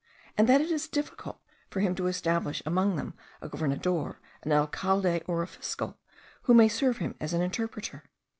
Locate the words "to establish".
1.93-2.63